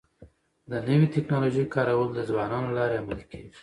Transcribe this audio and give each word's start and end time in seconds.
د 0.69 0.71
نوي 0.87 1.07
ټکنالوژۍ 1.15 1.65
کارول 1.73 2.09
د 2.13 2.19
ځوانانو 2.29 2.69
له 2.71 2.75
لارې 2.77 2.99
عملي 3.01 3.25
کيږي. 3.31 3.51